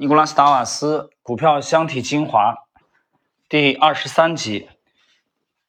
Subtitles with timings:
[0.00, 2.64] 尼古拉斯·达瓦斯股票箱体精华
[3.50, 4.66] 第二十三集，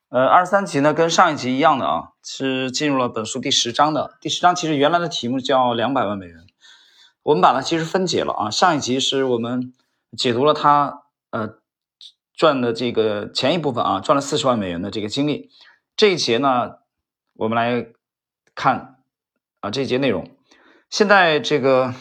[0.08, 4.18] 呃，二十三集呢跟上一集一样的啊，是进入了本书第十章的。
[4.22, 6.46] 第十章其实原来的题目叫两百万美元，
[7.24, 8.50] 我们把它其实分解了啊。
[8.50, 9.74] 上一集是我们
[10.18, 11.02] 解读了他
[11.32, 11.56] 呃
[12.34, 15.50] 赚的这个前一部分啊，赚了四十万美元的这个经历。
[15.98, 16.76] 这一节呢，
[17.34, 17.86] 我们来
[18.56, 19.04] 看
[19.60, 20.32] 啊这一节内容。
[20.90, 21.94] 现在这个。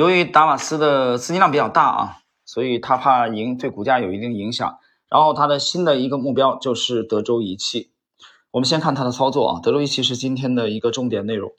[0.00, 4.78] 由于达瓦斯的资金量比较大啊，所以他怕影对股价有一定影响。
[5.10, 7.92] 然后他的新的一个目标就是德州仪器。
[8.50, 11.52] 我们先看他的操作啊，德州仪器是今天的一个重点内容。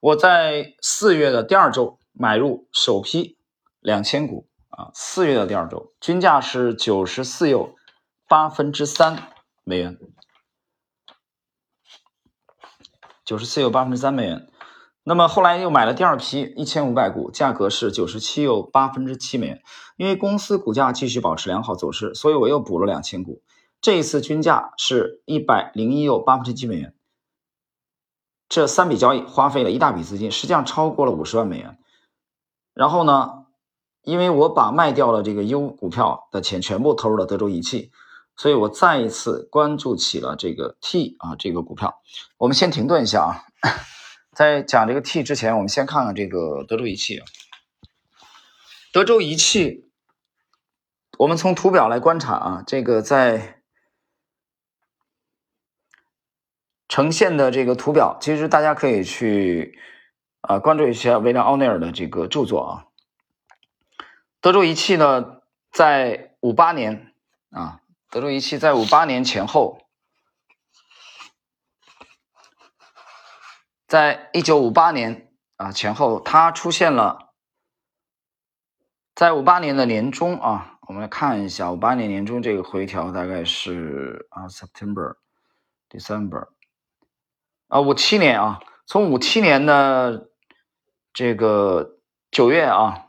[0.00, 3.38] 我在四月的第二周买入首批
[3.80, 7.74] 两千股啊，四月的第二周均价是九十四又
[8.28, 9.32] 八分之三
[9.64, 9.98] 美元，
[13.24, 14.46] 九十四又八分之三美元。
[15.04, 19.62] 那么后来又买了第二批一千五百股，价格是九十七又八分之七美元。
[19.96, 23.42] 因为公司股价继续保持良好走势，所以我又补了两千股。
[23.80, 26.94] 这一次均价是一百零一又八分之七美元。
[28.48, 31.78] 这三笔交易花费了一大笔资金，实际上超过了五十万美元。
[32.72, 33.46] 然后呢，
[34.02, 37.90] 因为我把卖掉了这个 U 股票的钱全部投入了德州仪器，
[38.36, 42.00] 所以我再一次关注起了这个 T 啊这个股票。
[42.38, 43.42] 我们先停顿一下啊。
[44.34, 47.20] 在讲这个 T 之前，我们先看看这个德州仪器。
[48.90, 49.90] 德州仪器，
[51.18, 53.62] 我们从图表来观察啊，这个在
[56.88, 59.78] 呈现的这个图表，其实大家可以去
[60.40, 62.86] 啊关注一下威廉奥内尔的这个著作啊。
[64.40, 67.12] 德州仪器呢，在五八年
[67.50, 67.80] 啊，
[68.10, 69.78] 德州仪器在五八年前后。
[73.92, 77.34] 在一九五八年啊前后，它出现了。
[79.14, 85.16] 在五八年的年中啊，我们来看一下五八年年中这个回调大概是啊 September
[85.90, 86.48] December
[87.68, 90.30] 啊五七年啊，从五七年的
[91.12, 91.98] 这个
[92.30, 93.08] 九月啊，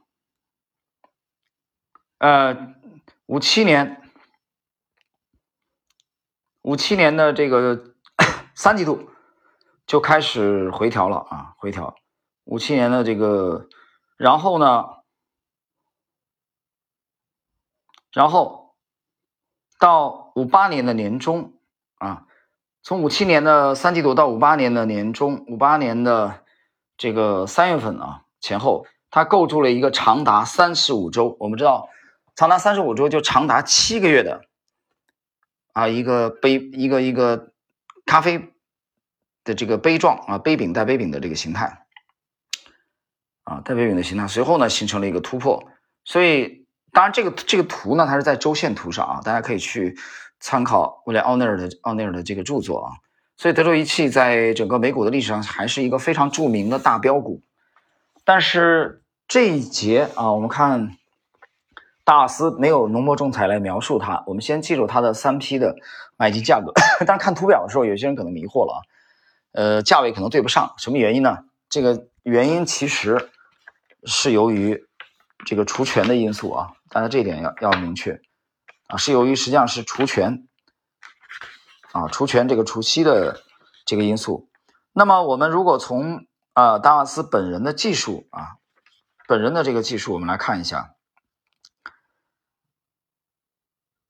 [2.17, 2.75] 呃
[3.27, 4.01] 五七年
[6.61, 7.95] 五七年的这个
[8.53, 9.12] 三季度。
[9.85, 11.95] 就开始回调了啊，回调
[12.45, 13.67] 五七年的这个，
[14.17, 14.85] 然后呢，
[18.11, 18.75] 然后
[19.77, 21.53] 到五八年的年中
[21.97, 22.25] 啊，
[22.81, 26.43] 从五七年的三季度到五八年的年中，五八年的
[26.97, 31.89] 这个三月份啊前后，它构筑了一个长达三十五周，我们知道
[32.35, 34.45] 长达三十五周就长达七个月的
[35.73, 37.51] 啊一个杯一个一个
[38.05, 38.52] 咖啡。
[39.43, 41.85] 的这个杯状啊，杯柄带杯柄的这个形态
[43.43, 45.63] 啊，带杯柄的形态，随后呢形成了一个突破。
[46.05, 49.97] 所以，当然这个这个图呢，它是在周线图上啊，大家可以去
[50.39, 52.91] 参考威廉奥内尔的奥内尔的这个著作啊。
[53.35, 57.41] 所以，德州仪器在整个美股的历史上还是一个非常著名的大标股。
[58.23, 60.95] 但是这一节啊，我们看
[62.05, 65.75] 达尔斯没有浓墨重彩来描述它，我们先记住它的三批的
[66.15, 66.71] 买进价格。
[67.07, 68.79] 但看图表的时候，有些人可能迷惑了啊。
[69.53, 71.45] 呃，价位可能对不上，什么原因呢？
[71.69, 73.29] 这个原因其实
[74.03, 74.87] 是由于
[75.45, 78.19] 这个除权的因素啊，大家这一点要要明确
[78.87, 80.47] 啊，是由于实际上是除权
[81.91, 83.43] 啊，除权这个除息的
[83.85, 84.49] 这个因素。
[84.91, 88.57] 那么我们如果从啊达瓦斯本人的技术啊，
[89.27, 90.95] 本人的这个技术，我们来看一下，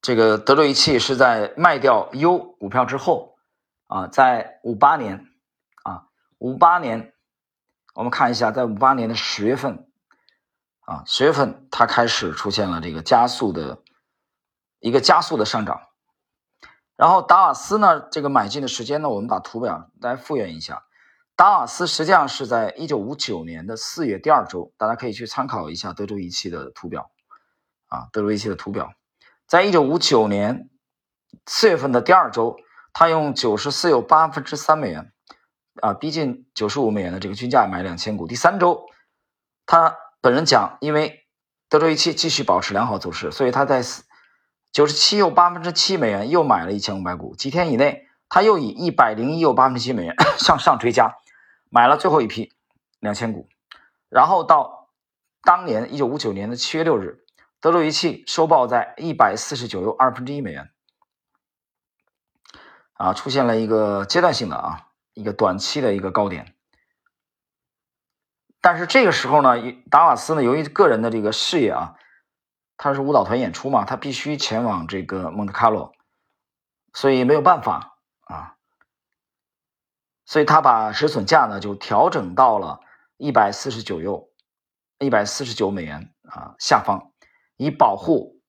[0.02, 3.36] 这个德州仪器是在卖掉 U 股票之后
[3.88, 5.28] 啊，在五八年。
[6.44, 7.14] 五八年，
[7.96, 9.88] 我们看一下，在五八年的十月份，
[10.82, 13.82] 啊，十月份它开始出现了这个加速的
[14.80, 15.80] 一个加速的上涨。
[16.98, 20.84] 然后达瓦斯呢，这个买进的时间呢，我们把图表大家复原一下。
[21.38, 27.10] 达瓦斯实际上是在一九五九年的四月第二周，大家可以去参考一下德州仪器的图表，
[27.88, 28.92] 啊，德州仪器的图表，
[29.48, 30.70] 在一九五九年
[31.46, 32.58] 四月份的第二周，
[32.92, 35.13] 他用九十四又八分之三美元。
[35.82, 38.28] 啊，逼近九十五美元的这个均价买两千股。
[38.28, 38.86] 第三周，
[39.66, 41.26] 他本人讲，因为
[41.68, 43.84] 德州仪器继续保持良好走势，所以他在
[44.72, 47.36] 九十七又八分之七美元又买了一千五百股。
[47.36, 51.16] 几天以内，他又以一百零一又八分之七美元向上追加，
[51.70, 52.54] 买了最后一批
[53.00, 53.50] 两千股。
[54.10, 54.90] 然后到
[55.42, 57.26] 当年一九五九年的七月六日，
[57.60, 60.70] 德州仪器收报在一百四十九又二分之一美元，
[62.94, 64.90] 啊，出现了一个阶段性的啊。
[65.14, 66.56] 一个短期的一个高点，
[68.62, 69.56] 但是这个时候呢，
[69.92, 71.96] 达瓦斯呢，由于个人的这个事业啊，
[72.78, 75.94] 他是舞蹈团演出嘛，他必须前往这个蒙特卡洛，
[76.94, 78.56] 所以没有办法啊，
[80.26, 82.80] 所以他把止损价呢就调整到了
[83.18, 84.30] 一百四十九右，
[85.00, 87.12] 一百四十九美元啊下方，
[87.58, 88.42] 以保护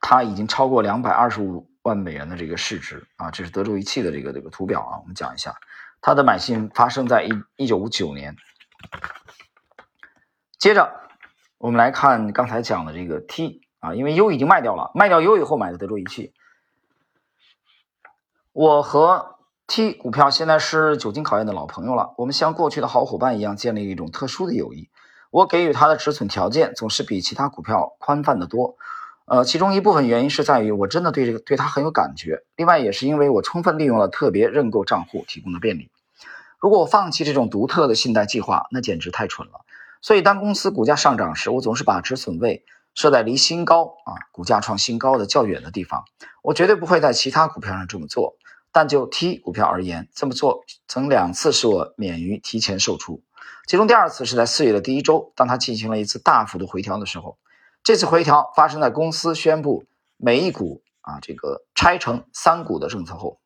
[0.00, 5.56] 他已经超过两百二十五万美元的这个市值啊，这是德州仪器的这个这个图表啊，我们讲一下，
[6.02, 8.36] 它的买进发生在一一九五九年。
[10.58, 10.92] 接着，
[11.58, 16.34] 我们来看刚才讲的这个 T 啊，因为 U 已经卖掉了，卖掉 U 以后买的德州仪器。
[18.52, 24.90] 我和 T 股票现在是久经考验的老朋友了，我们像过去的好伙伴一样建立一种特殊的友谊。
[25.30, 28.76] 我给予他的止损条件总是比其他股票宽泛的多，
[29.24, 35.90] 呃，其中一部分原因是在于我真的对这个对他很有感觉，另外也是因为我充分利用了特别认购账户提供的便利。
[36.58, 39.64] 如果我放弃这种独特的信贷计划，那简直太蠢了。
[40.00, 42.64] 所以，当公司股价上涨时，我总是把止损位
[42.94, 46.04] 设在离新高啊，股价创新高的较远的地方。
[46.42, 48.36] 我绝对不会在其他股票上这么做。
[48.74, 53.22] 但就 T 股票而言，这么做曾两次使我免于提前售出。
[53.66, 57.38] 其中第二次是在四月的第一周，当它进行了一次大幅度回调的时候。
[57.84, 59.86] 这次回调发生在公司宣布
[60.16, 63.40] 每一股啊这个拆成三股的政策后。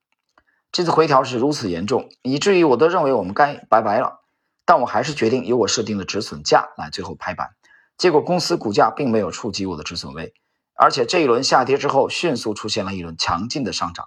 [0.73, 4.21] 这次回调是如此严重，以至于我都认为我们该拜拜了。
[4.67, 7.51] 但我还是决定由我设定的止损价来最后拍板，
[7.97, 10.35] 结果公司股价并没有触及我的止损位，
[10.75, 14.05] 而且这一轮下跌之后迅速出现了一轮强劲的上涨。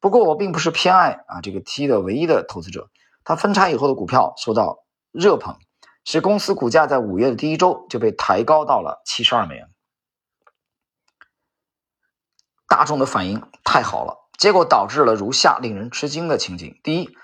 [0.00, 2.90] 不过我并不是偏爱啊这个 T 的唯一的投资者，
[3.24, 5.56] 它分拆以后的股票受到热捧，
[6.04, 9.68] 使公司股价在五月的第一周就被抬高到了七十二美元。
[12.66, 17.16] 大众的反应太好了，结果导致了如下令人吃惊的情景：第一，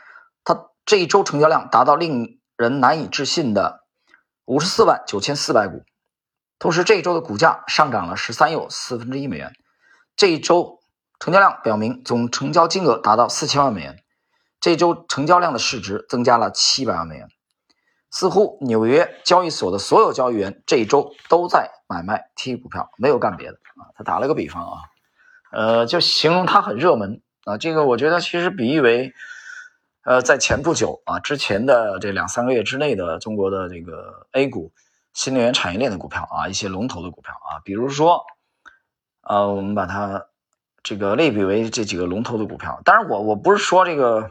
[0.45, 3.87] 它这一周成交量达到令人难以置信的
[4.45, 5.85] 五十四万九千四百股，
[6.59, 9.55] 同时这一周的股价上涨了十三又四分之一美元。
[10.17, 10.81] 这一周
[11.19, 14.05] 成交量表明总成交金额达到四千万美元，
[14.61, 17.29] 这周成交量的市值增加了七百万美元。
[18.11, 23.91] 似乎纽约交易所的所有交易员这一周都在买卖 T 股票，没有干别的啊。
[23.97, 24.79] 他打了个比方啊，
[25.53, 27.57] 呃，就形容它很热门啊。
[27.59, 29.13] 这个我觉得其实比喻为。
[30.05, 34.73] 呃，在前不久啊，之前的这两三个月之内的中国的这个 A 股
[35.13, 38.25] 新能源产业链的股票啊，一些龙头的股票啊，比如说，
[39.21, 40.25] 呃，我们把它
[40.83, 42.81] 这个类比为这几个龙头的股票。
[42.87, 44.31] 当然，我我不是说这个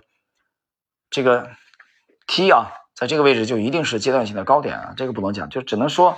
[1.11, 1.47] 这个
[2.25, 6.17] T 啊，在这个位置就一定是阶段性的高点啊，这个不能讲，就只能说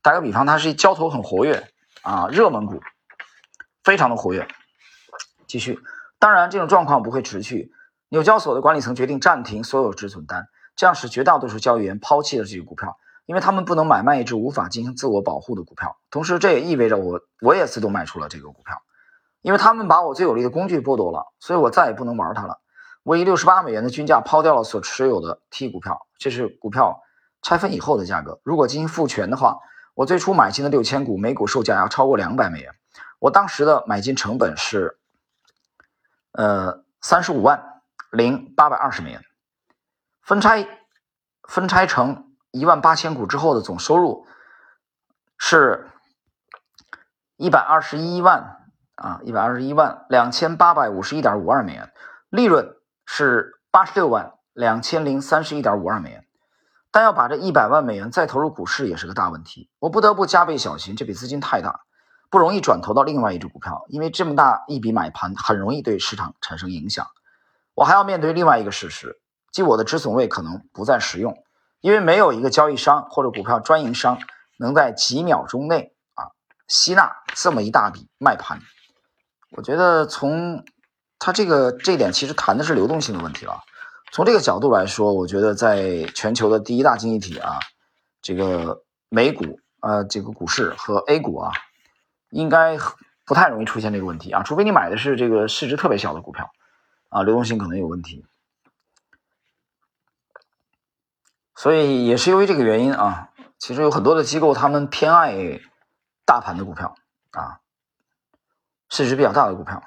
[0.00, 1.68] 打个比方，它是交投很活跃
[2.00, 2.80] 啊，热门股
[3.82, 4.48] 非常的活跃。
[5.46, 5.78] 继续，
[6.18, 7.70] 当然这种状况不会持续。
[8.08, 12.96] 纽交所的管理层决定暂停所有止损单，这样使绝大多数交易员抛弃了这些股票，
[13.26, 15.98] 因为他们不能买卖一只无法进行自我保护的股票。
[16.10, 18.80] 同时，这也意味着我我也自动卖出了这个股票，
[19.42, 22.60] 因为他们把我最有力的工具剥夺了，所以我再也不能玩它了。
[23.04, 27.02] 我以六十八美元的均价抛掉了所持有的 T 股票，这是股票
[27.40, 28.40] 拆分以后的价格。
[28.42, 29.60] 如果进行复权的话，
[29.94, 32.74] 我最初买进的六千股每股售价要超过两百美元。
[33.20, 34.98] 我当时的买进成本是，
[36.32, 37.70] 呃，三十五万。
[38.10, 39.24] 零八百二十美元，
[40.22, 40.68] 分拆
[41.48, 44.24] 分拆成一万八千股之后的总收入
[45.36, 45.90] 是
[47.36, 51.92] 一百二十一万啊，一百二十一万两千八百五十一点五二美元，
[52.28, 56.26] 利润是八十六万两千零三十一点五二美元。
[56.90, 61.80] 但要把这一百万美元再投入股市也是个大问题，我不得不加倍小心，这笔资金太大，
[62.30, 67.08] 不容易转投到另外一只股票，因为这么大一笔买盘很容易对市场产生影响。
[67.74, 69.20] 我还要面对另外一个事实，
[69.50, 71.36] 即我的止损位可能不再实用，
[71.80, 74.20] 因为没有一个交易商或者股票专营商
[74.56, 76.30] 能在几秒钟内啊
[76.68, 78.60] 吸纳这么一大笔卖盘。
[79.50, 80.64] 我觉得从
[81.18, 83.60] 它这个这一点其实谈的是流动性的问题了。
[84.12, 87.58] 从这个角度来说，我觉得在全球的第一大经济体啊，
[88.22, 91.52] 这个美股啊，这个股市和 A 股啊，
[92.30, 92.78] 应该
[93.24, 96.50] 不太容易出现这个问题啊，除非你买的是这个市值特别小的股票。
[97.10, 98.26] 啊，流动性可能有问题，
[101.54, 103.30] 所以也是由于这个原因啊。
[103.56, 105.60] 其实有很多的机构，他们偏爱
[106.24, 106.96] 大盘的股票
[107.30, 107.60] 啊，
[108.88, 109.80] 市值比较大的股票。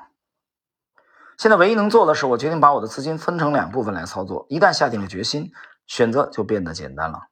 [1.37, 4.47] 现在唯一能做的是，我决定把我的资金分成两部分来操作。
[4.49, 5.51] 一旦下定了决心，
[5.85, 7.27] 选择就变得简单了。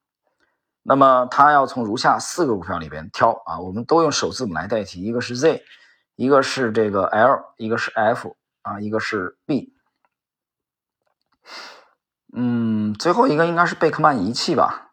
[0.83, 5.63] 那么，他要从如下四个股票里边挑啊，我们都用首字母来代替，一个是 Z，
[6.15, 9.73] 一个是这个 L，一个是 F 啊，一个是 B。
[12.37, 14.91] 嗯，最后一个应该是贝克曼仪器吧？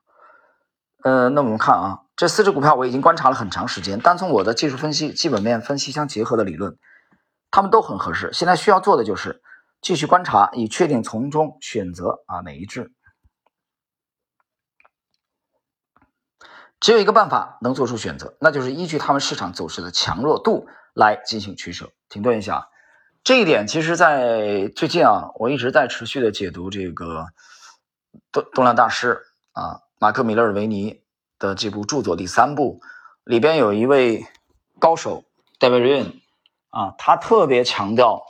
[1.04, 6.78] 呃，那我们看啊，这四只股票我已经观察了很长时间，单从我的技术分析、基本面分析相结合的理论，
[7.52, 8.30] 他们都很合适。
[8.32, 9.40] 现在需要做的就是
[9.80, 12.90] 继续观察，以确定从中选择啊哪一只。
[16.80, 21.92] 只有一个办法能做出选择，那就是依据他们市场走势的强弱度来进行取舍。
[22.08, 22.70] 停顿一下，
[23.22, 27.26] 这一点其实，在最近啊，我一直在持续的解读这个
[28.32, 31.04] 动动量大师啊，马克·米勒尔维尼
[31.38, 32.80] 的这部著作第三部
[33.22, 34.26] 里边有一位
[34.80, 35.22] 高手
[35.60, 36.21] David Ryan
[36.72, 38.24] 啊，他特别强调，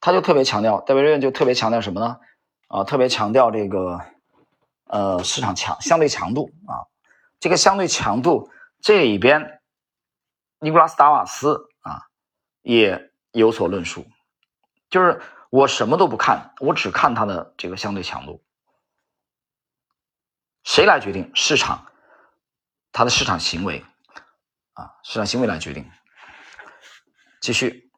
[0.00, 2.20] 他就特别强调 David Ryan 就特别强调什么呢？
[2.68, 4.00] 啊，特别强调这个
[4.84, 6.86] 呃市场强相对强度啊。
[7.40, 9.60] 这个相对强度，这里边，
[10.60, 12.06] 尼古拉斯达瓦斯啊
[12.62, 14.06] 也有所论述，
[14.88, 15.20] 就是
[15.50, 18.42] 我什么都不看，我只看它的这个相对强度。
[20.62, 21.84] 谁来决定市场？
[22.92, 23.84] 它的市场行为
[24.74, 25.90] 啊，市场行为来决定。
[27.46, 27.92] 继续，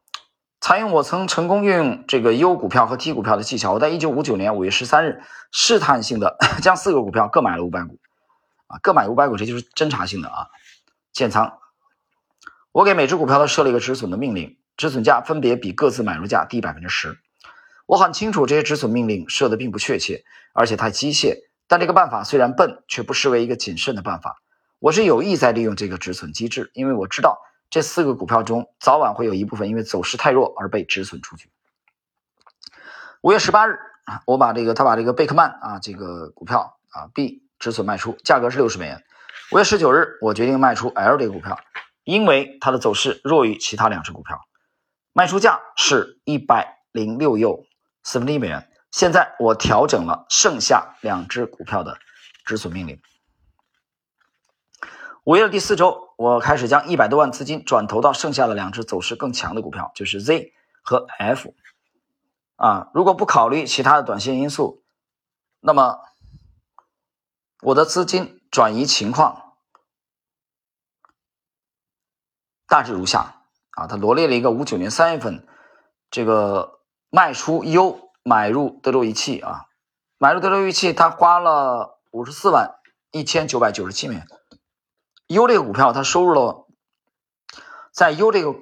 [0.60, 7.98] 采用我曾成功运用这个 U 股票和 T 股票的技巧，我在一九五九年五月十三日试探性的 将四个股票各买了五百股。
[8.66, 10.48] 啊，各买五百股，这就是侦查性的啊，
[11.14, 11.60] 建仓。
[12.72, 17.18] 我给每只股票都设了一个止损的命令，止损价分别比各自买入价低百分之十。
[17.86, 21.38] 我很清楚这些止损命令设的并不确切，而且太机械。
[21.66, 24.36] 但这个办法虽然笨，却不失为一个谨慎的办法。
[24.78, 31.50] 我是有意在利用这个止损机制，因为我知道这四个股票中早晚会有一部分因为走势太弱而被止损出去。
[33.20, 33.78] 五月十八日，
[34.26, 37.42] 我把这个他把这个贝克曼啊这个股票啊 B。
[37.60, 39.02] 止损卖出，价格是六十美元。
[39.50, 41.58] 五月十九日，我决定卖出 L 这个股票，
[42.04, 44.40] 因为它的走势弱于其他两只股票。
[45.12, 47.66] 卖出价是一百零六又
[48.04, 48.70] 四分之一美元。
[48.92, 51.98] 现在我调整了剩下两只股票的
[52.44, 53.02] 止损命令。
[55.28, 61.52] 五月的第四周，我开始将一百多万资金转投到剩下的两只走势更强的股票，就是 Z 和 F。
[62.56, 64.82] 啊，如果不考虑其他的短线因素，
[65.60, 65.98] 那么。
[67.60, 69.56] 我的资金转移情况
[72.66, 73.42] 大致如下
[73.72, 75.46] 啊，他罗列了一个五九年三月份
[76.10, 76.80] 这个
[77.10, 79.66] 卖出 U 买入德州仪器啊，
[80.16, 82.76] 买入德州仪器，他花了五十四万
[83.10, 84.26] 一千九百九十七美元。
[85.28, 86.66] U 这个股票，它收入了
[87.92, 88.54] 在 U 这个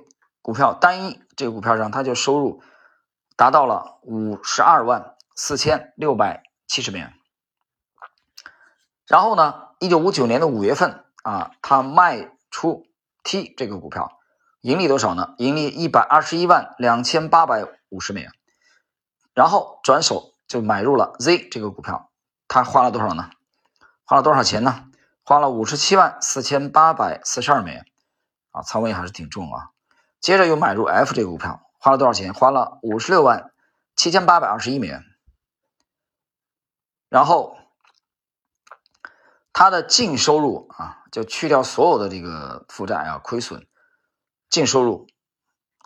[0.43, 2.63] 股票单一这个股票上，它就收入
[3.37, 7.15] 达到了五十二万四千六百七十美元。
[9.07, 9.63] 然后呢？
[9.79, 12.87] 一九五九年的五月份啊，他卖出
[13.23, 14.19] T 这个股票，
[14.63, 15.35] 盈利多少呢？
[15.37, 18.33] 盈利一百二十一万两千八百五十美元。
[19.35, 22.11] 然后转手就买入了 Z 这个股票，
[22.49, 23.31] 他花了多少呢？
[24.05, 24.89] 花了多少钱呢？
[25.27, 27.85] 花了五十七万四千八百四十二美元
[28.53, 29.73] 啊，仓位还是挺重啊。
[30.21, 32.33] 接着又买入 F 这个股票，花了多少钱？
[32.33, 33.53] 花了五十六万
[33.95, 35.05] 七千八百二十一美元。
[37.11, 37.55] 然后。
[39.59, 43.67] 它的净收入啊，就去掉所有的这个负债啊、亏损，
[44.51, 45.07] 净收入，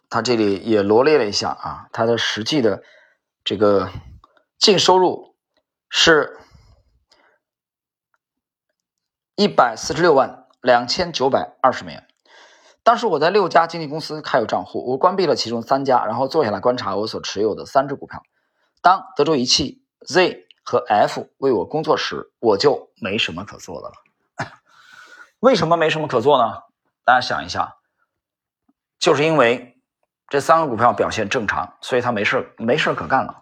[0.08, 2.82] 它这里也罗列了一下啊，它的实际的
[3.44, 3.92] 这个
[4.58, 5.36] 净收入
[5.88, 6.36] 是
[9.40, 12.06] 一百四十六万两千九百二十美元。
[12.82, 18.22] 当时我在六家经纪公司开有账户，我关闭了其中三家，然后坐下来观察我所持有的三只股票。
[18.82, 20.46] 当德州仪器 Z。
[20.62, 24.52] 和 F 为我工作时，我就没什么可做的了。
[25.40, 26.58] 为什么没什么可做呢？
[27.04, 27.78] 大家想一下，
[28.98, 29.80] 就是因为
[30.28, 33.40] 这三个股票表现正常，所以他没事没事可干了。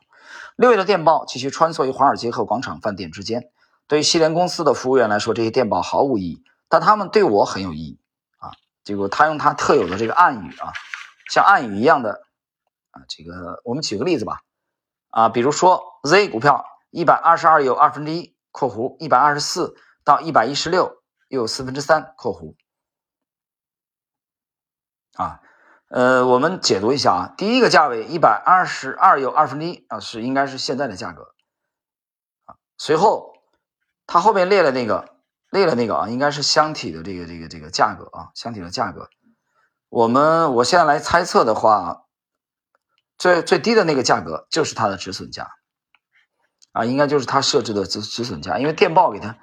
[0.57, 3.51] 六月的电报继续穿梭于华尔街和广场饭店之间。
[3.89, 8.01] 对于西联公司的服务员来说，这些电报毫无意义，但他们对我很有意义
[8.39, 8.53] 啊。
[8.85, 10.73] 结果他用他特有的这个暗语啊，
[11.29, 12.23] 像暗语一样的
[12.93, 14.43] 啊，这个我们举个例子吧
[15.11, 16.65] 啊，比如说 Z 股票。
[16.91, 22.57] 一百二十二有二分之一（括弧），一百二十四到一百一十六又有四分之三（括弧）。
[25.23, 25.43] 啊，
[25.91, 31.35] 呃，我们解读一下啊，第一个价位一百二十二有二分之一啊，是应该是现在的价格
[32.47, 32.57] 啊。
[32.79, 33.35] 随后
[34.09, 35.15] 他后面列了那个
[35.51, 39.09] 列了那个啊，应该是箱体的这个这个这个价格啊，箱体的价格。
[39.89, 42.07] 我们我现在来猜测的话，
[43.17, 45.53] 最最低的那个价格就是它的止损价。
[46.73, 49.39] 啊，应该就是他设置的止止损价，因为电报给他，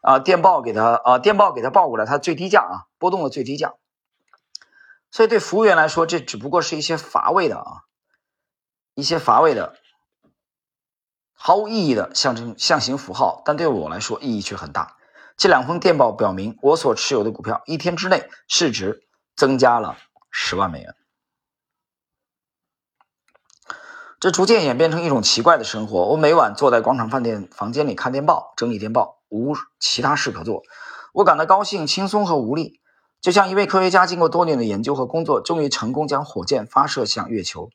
[0.00, 3.74] 啊，电报给他，啊，电报给他报过来，他最低价啊，波动的最低价。
[5.10, 7.82] 所以对服务员来说，这只不过是一些乏味的啊，
[8.94, 9.74] 一些乏味的、
[11.40, 14.96] 毫无意义的象征象形符号，但对我来说意义却很大。
[15.36, 19.04] 这两封电报表明，我所持有的股票一天之内市值
[19.36, 19.96] 增加了
[20.32, 20.94] 十万美元。
[24.18, 26.06] 这逐渐演变成一种奇怪的生活。
[26.06, 30.62] 我每晚坐在广场饭店房间里看电报，整理电报，无其他事可做。
[31.12, 32.80] 我感到高兴、轻松和无力，
[33.20, 37.70] 就像一位科学家经过多年的研究和工作，终于成功将火箭发射向月球。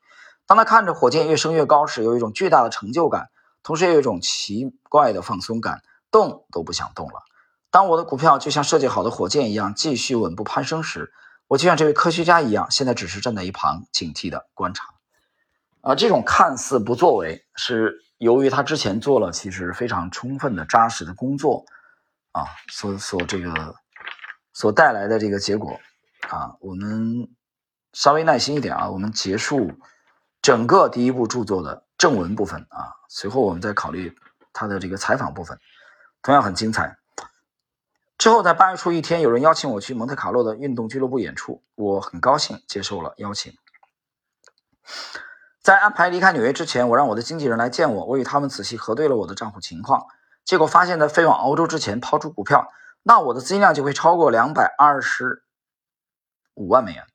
[0.45, 3.29] 当他看着火箭越升越高时，有一种巨大的成就感，
[3.63, 7.23] 同时也有一种奇怪的放松感，动都不想动了。
[7.71, 11.11] 当我的股票就像设计好的火箭一样继续稳步攀升时，
[11.47, 14.89] 我就像这位科学家一样，现在只是站在一旁警惕地观察。
[15.81, 21.65] 啊，这种看似不作为，是由于他之前做了其实非常充分的、扎实的工作，
[22.31, 23.75] 啊，所所这个
[24.53, 25.79] 所带来的这个结果，
[26.29, 27.27] 啊，我们
[27.91, 29.71] 稍微耐心一点啊，我们结束
[30.41, 34.17] 整个第一部著作的正文部分啊，随后我们再考虑
[34.53, 35.59] 他的这个采访部分，
[36.23, 36.97] 同样很精彩。
[38.17, 43.53] 之后在八月初一天，有人邀请我去蒙特卡洛的运动俱乐部演出，我很高兴接受了邀请。
[45.61, 48.05] 在安排离开纽约之前，我让我的经纪人来见我。
[48.05, 50.07] 我与他们仔细核对了我的账户情况，
[50.43, 52.67] 结果发现，在飞往欧洲之前抛出股票，
[53.03, 55.43] 那我的资金量就会超过两百二十
[56.55, 57.05] 五万美元。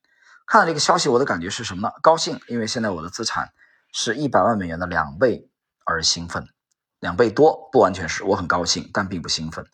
[0.47, 1.91] 看到这个消息，我的感觉是什么呢？
[2.01, 3.51] 高兴，因为现在我的资产
[3.91, 5.48] 是一百万美元的两倍
[5.89, 6.47] 而兴奋，
[6.99, 9.65] 两倍多不完全是，我很高兴，但并不兴奋。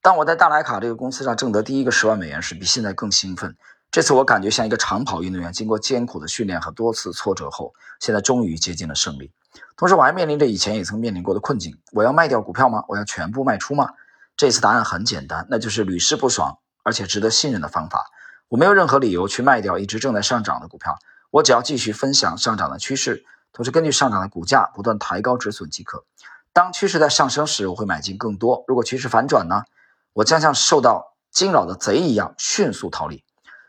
[0.00, 3.56] 当我在大莱卡这个公司上挣得第一个十万美元时，比现在更兴奋。
[3.90, 9.30] 这次我感觉像一个长跑运动员，经过艰苦的训练和多次挫折后，现在终于接近了胜利。
[9.76, 12.84] 同时，我还面临着以前也曾面临过的困境：我要卖掉股票吗？
[12.88, 13.90] 我要全部卖出吗？
[14.34, 18.06] 这次答案很简单，那就是屡试不爽而且值得信任的方法。
[18.48, 20.98] 我没有任何理由去卖掉一只正在上涨的股票，
[21.30, 26.04] 我只要继续分享上涨的趋势，同时根据上涨的股价不断抬高止损即可。
[26.52, 29.64] 当趋势在上升时，我会买进更多；如果趋势反转呢？
[30.12, 33.24] 我将像受到惊扰的贼一样迅速逃离。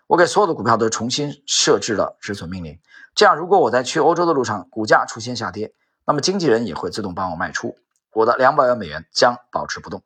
[0.07, 2.79] 我给所有的股票都重新设置了止损命令，
[3.15, 5.73] 这样如果我在去欧洲的路上股价出现下跌，
[6.05, 7.77] 那么经纪人也会自动帮我卖出，
[8.11, 10.03] 我的两百万美元将保持不动。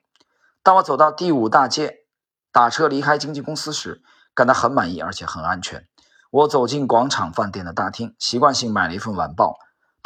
[0.61, 2.01] 当我走到第五大街
[2.51, 4.03] 打车离开经纪公司时，
[4.35, 5.87] 感到很满意而且很安全。
[6.29, 9.57] 我走进广场饭店的大厅，习惯性买了一份晚报，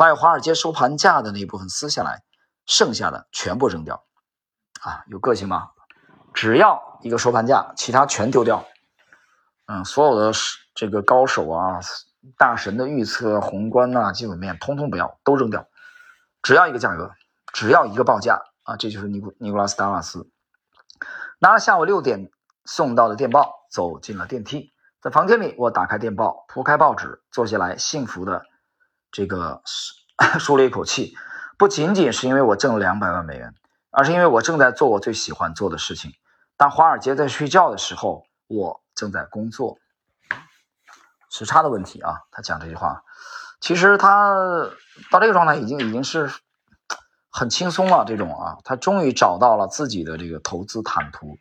[0.01, 2.23] 把华尔街收盘价的那一部分撕下来，
[2.65, 4.03] 剩下的全部扔掉。
[4.81, 5.69] 啊，有个性吗？
[6.33, 8.65] 只要一个收盘价，其他全丢掉。
[9.67, 10.31] 嗯，所有的
[10.73, 11.79] 这个高手啊、
[12.35, 15.67] 大神的预测、宏观呐、基本面，通通不要，都扔掉，
[16.41, 17.11] 只要一个价格，
[17.53, 18.77] 只要一个报价啊！
[18.77, 20.27] 这就是尼古尼古拉斯达瓦斯
[21.37, 22.31] 拿了下午六点
[22.65, 28.47] 送到的电报，走进了电梯，在房间里，我打开电报，铺开报纸，坐下来，幸福的
[29.11, 29.61] 这个
[30.39, 31.15] 舒了一口气。
[31.57, 33.53] 不仅仅是因为我挣了两百万美元，
[33.91, 36.13] 而是因为我正在做我最喜欢做的事情。
[36.57, 38.81] 当华尔街在睡觉的时候，我。
[38.93, 39.79] 正在工作，
[41.31, 42.19] 时差的问题啊。
[42.29, 43.03] 他讲这句话，
[43.59, 44.35] 其实他
[45.09, 46.29] 到这个状态已经已经是
[47.31, 48.05] 很轻松了。
[48.05, 51.37] 这种啊，他终于找到了自己的这个投资坦途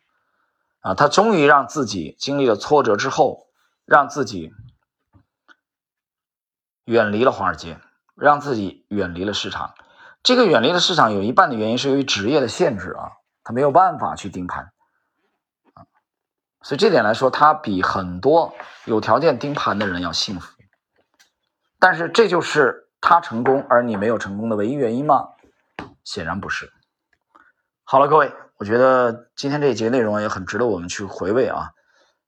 [0.79, 3.45] 啊，他终于让自己经历了挫折之后，
[3.85, 4.51] 让自己
[6.85, 7.79] 远离了华尔街，
[8.15, 9.73] 让自己远离了市场。
[10.23, 13.11] 这个远离了市场有一半的原因是由于职业的限制啊，
[13.43, 14.71] 他没有办法去盯盘
[15.73, 15.85] 啊。
[16.61, 18.53] 所以这点来说，他比很多
[18.85, 20.53] 有条件盯盘的人要幸福。
[21.79, 25.29] 但是这就是他成功而你没有成功的唯一原因吗？
[26.03, 26.71] 显然不是。
[27.83, 31.71] 好了，各位，我觉得今天这一节内容也很值得我们去回味啊。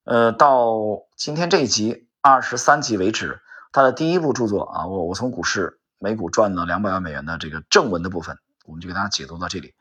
[0.06, 0.74] 呃，到
[1.16, 3.42] 今天这一集二十三集为止，
[3.74, 9.74] 他的第一部著作啊，我我从股市美股赚了两百万美元的这个正文的部分，我们就给大家解读到这里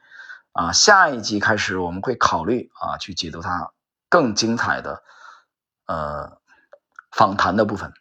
[0.51, 0.73] 啊。
[0.73, 3.71] 下一集开始，我们会考虑啊去解读它。
[4.09, 5.03] 更精彩的，
[5.87, 6.39] 呃，
[7.11, 7.95] 访谈的部分。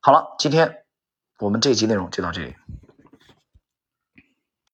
[0.00, 0.84] 好了，今天
[1.38, 2.54] 我们这集内容就到这里。